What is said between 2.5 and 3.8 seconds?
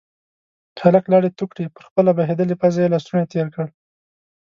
پزه يې لستوڼی تير کړ.